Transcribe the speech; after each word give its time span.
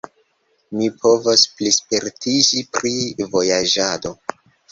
Mi 0.77 0.87
povas 1.03 1.43
plispertiĝi 1.59 2.63
pri 2.77 2.95
vojaĝado. 3.35 4.15